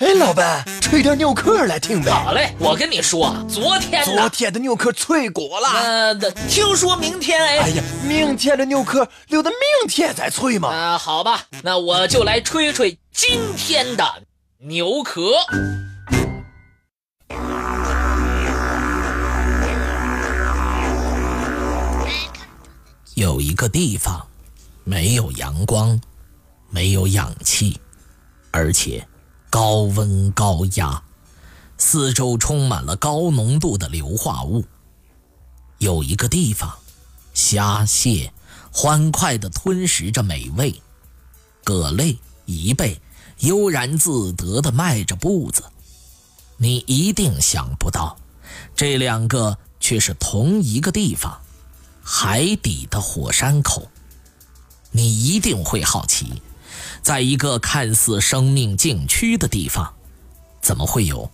[0.00, 2.10] 哎，老板，吹点牛壳来听呗。
[2.10, 5.68] 好嘞，我跟你说，昨天昨天的牛壳脆骨了。
[5.68, 6.14] 呃，
[6.48, 7.58] 听说明天哎。
[7.58, 10.70] 哎呀，明天的牛壳留到明天再吹嘛。
[10.70, 14.22] 啊，好吧，那我就来吹吹今天的
[14.60, 15.32] 牛壳。
[23.16, 24.26] 有一个地方，
[24.82, 26.00] 没有阳光，
[26.70, 27.78] 没有氧气，
[28.50, 29.06] 而且。
[29.50, 31.02] 高温高压，
[31.76, 34.64] 四周充满了高浓度的硫化物。
[35.78, 36.78] 有一个地方，
[37.34, 38.32] 虾蟹
[38.70, 40.80] 欢快地吞食着美味，
[41.64, 42.16] 蛤类、
[42.46, 43.02] 贻贝
[43.40, 45.64] 悠然自得地迈着步子。
[46.56, 48.16] 你一定想不到，
[48.76, 51.40] 这两个却是同一个地方——
[52.04, 53.88] 海底的火山口。
[54.92, 56.40] 你一定会好奇。
[57.02, 59.94] 在一个看似生命禁区的地方，
[60.60, 61.30] 怎么会有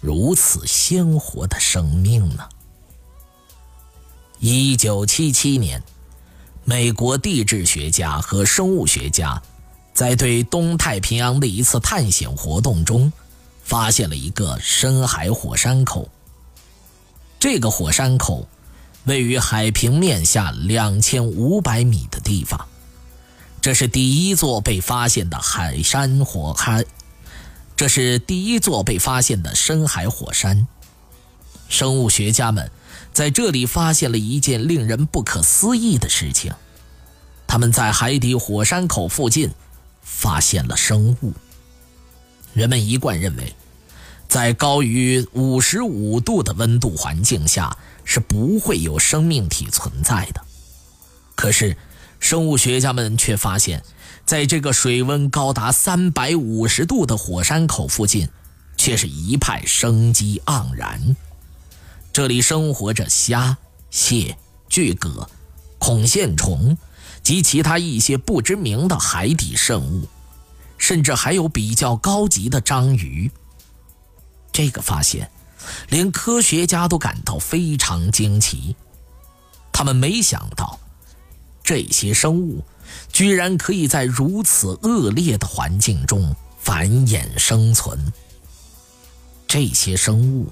[0.00, 2.48] 如此鲜活的生命呢？
[4.38, 5.82] 一九七七年，
[6.64, 9.42] 美国地质学家和生物学家
[9.92, 13.12] 在对东太平洋的一次探险活动中，
[13.62, 16.08] 发现了一个深海火山口。
[17.38, 18.48] 这个火山口
[19.04, 22.68] 位于海平面下两千五百米的地方。
[23.62, 26.82] 这是第一座被发现的海山火海，
[27.76, 30.66] 这是第一座被发现的深海火山。
[31.68, 32.70] 生物学家们
[33.12, 36.54] 在这里发现了一件令人不可思议的事情：
[37.46, 39.50] 他们在海底火山口附近
[40.00, 41.34] 发现了生物。
[42.54, 43.54] 人们一贯认为，
[44.26, 50.40] 在高于五十五度的温度环境下是不会有生命体存在的。
[51.36, 51.76] 可是，
[52.20, 53.82] 生物学家们却发现，
[54.24, 58.28] 在这个水温高达三百五十度的火山口附近，
[58.76, 61.16] 却是一派生机盎然。
[62.12, 63.56] 这里生活着虾、
[63.90, 64.36] 蟹、
[64.68, 65.28] 巨蛤、
[65.78, 66.76] 孔线虫
[67.22, 70.06] 及其他一些不知名的海底生物，
[70.76, 73.30] 甚至还有比较高级的章鱼。
[74.52, 75.30] 这个发现，
[75.88, 78.76] 连科学家都感到非常惊奇。
[79.72, 80.78] 他们没想到。
[81.62, 82.64] 这些生物
[83.12, 88.12] 居然可以在如此恶劣的环境中繁衍生存。
[89.46, 90.50] 这些生物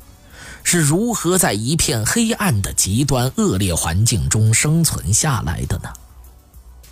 [0.65, 5.93] 是如何在一片黑暗的极端恶劣环境中生存下来的呢？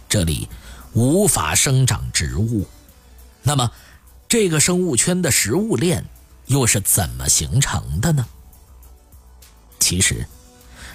[0.09, 0.49] 这里
[0.93, 2.67] 无法生长植物，
[3.43, 3.71] 那么
[4.29, 6.05] 这个生物圈的食物链
[6.47, 8.27] 又是怎么形成的呢？
[9.79, 10.27] 其实，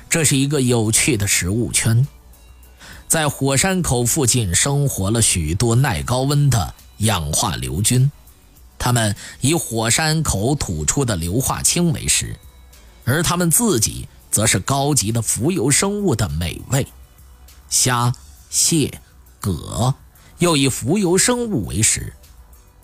[0.10, 2.08] 这是一个有趣的食物圈。
[3.12, 8.10] 在火山口附近生活了许多耐高温的氧化硫菌，
[8.80, 12.40] 它们以火山口吐出的硫化氢为食，
[13.04, 16.88] 而它们自己则是高级的浮游生物的美味。
[17.70, 18.16] 虾、
[18.50, 19.02] 蟹、
[19.42, 19.94] 蛤
[20.38, 22.14] 又以浮游生物为食，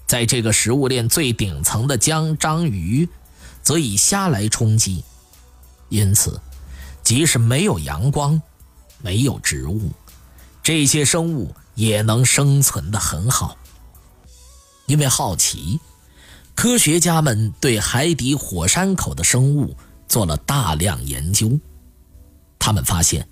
[0.06, 3.08] 在这个食物链最顶层的江章鱼，
[3.64, 5.06] 则以虾来充饥。
[5.88, 6.42] 因此，
[7.02, 8.42] 即使没有阳光，
[9.02, 9.90] 没有植物。
[10.68, 13.56] 这些生物也能生存得很好。
[14.86, 15.80] 因为好奇，
[16.56, 19.74] 科学家们对海底火山口的生物
[20.10, 21.58] 做了大量研究。
[22.60, 23.26] 他们发现，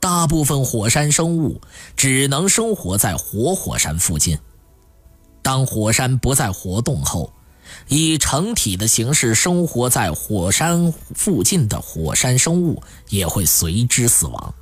[0.00, 1.60] 大部分火山生物
[1.96, 4.36] 只能生活在活火山附近。
[5.42, 7.32] 当火山不再活动后，
[7.86, 14.52] 以成体的形式生活在火山附近的火山生物也会随之死亡。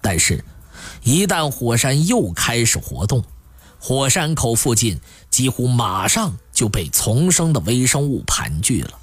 [0.00, 0.42] 但是，
[1.02, 3.24] 一旦火山又开始活动，
[3.78, 8.98] 火山口附近几乎马上就被丛生的微生物盘踞了。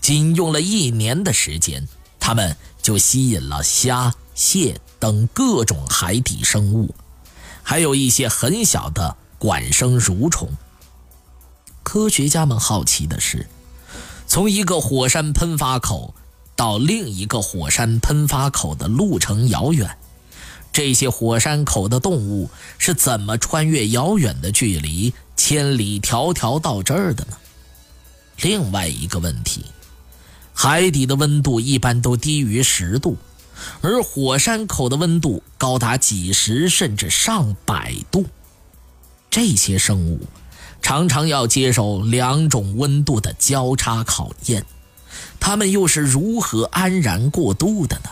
[0.00, 1.86] 仅用了一年的时间，
[2.18, 6.94] 它们就吸引了虾、蟹等各种海底生物，
[7.62, 10.48] 还有一些很小的管生蠕虫。
[11.82, 13.46] 科学家们好奇的是，
[14.26, 16.14] 从一个火山喷发口
[16.56, 19.98] 到另一个火山喷发口的路程遥远。
[20.72, 27.36] 这些火山口的动物是怎么穿越遥远的距离，千里迢迢到这儿的呢？
[28.42, 29.66] 另外一个问题，
[30.54, 33.16] 海底的温度一般都低于十度，
[33.80, 38.24] 而火山口的温度高达几十甚至上百度。
[39.28, 40.20] 这些生物
[40.80, 44.64] 常常要接受两种温度的交叉考验，
[45.40, 48.10] 它们又是如何安然过渡的呢？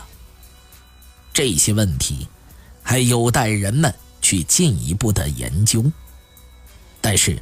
[1.33, 2.27] 这些问题。
[2.89, 5.91] 还有待人们去进一步的研究。
[6.99, 7.37] 但是，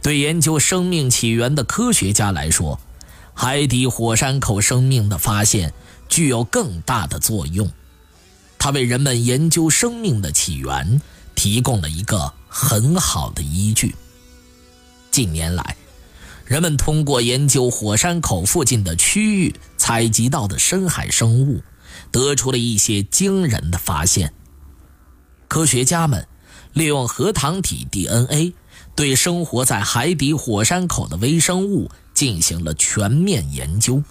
[0.00, 2.78] 对研究生命起源的科学家来说，
[3.34, 5.74] 海底火山口生命的发现
[6.08, 7.68] 具有更大的作用。
[8.60, 11.02] 它为人们研究生命的起源
[11.34, 13.92] 提供了一个很好的依据。
[15.10, 15.74] 近年来，
[16.44, 21.60] 人们通过研究火山口附近的区域采集到的深海生物，
[22.12, 24.32] 得出了一些惊人的发现。
[25.48, 26.26] 科学家们
[26.72, 28.54] 利用核糖体 DNA，
[28.94, 34.02] 对生活在海底火山口的微生物进行了全面研究。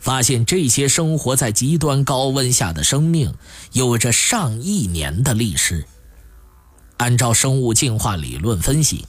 [0.00, 3.34] 发现这些生活在极端高温下的生命
[3.72, 5.86] 有着上亿年的历史。
[6.98, 9.06] 按照生物进化理论分析，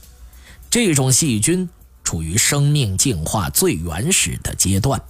[0.70, 1.68] 这种细菌
[2.02, 5.02] 处于生命进化最原始的阶段。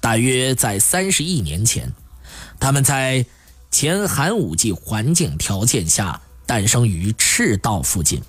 [0.00, 1.92] 大约在三十亿年前，
[2.58, 3.24] 它们在
[3.70, 8.20] 前寒武纪环境条件下诞生于赤道附近。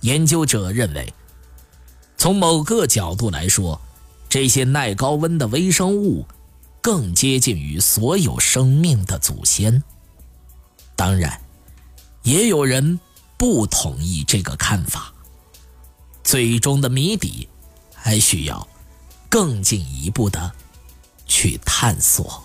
[0.00, 1.12] 研究者认为，
[2.16, 3.80] 从某个角度来说，
[4.28, 6.26] 这些耐高温的微生物，
[6.80, 9.82] 更接近于所有生命的祖先。
[10.94, 11.40] 当然，
[12.22, 12.98] 也有人
[13.36, 15.12] 不同意这个看法。
[16.22, 17.48] 最终的谜底，
[17.94, 18.66] 还需要
[19.28, 20.52] 更进一步的
[21.26, 22.44] 去探索。